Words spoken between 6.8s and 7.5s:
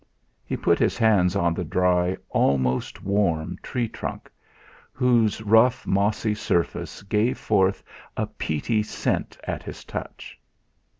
gave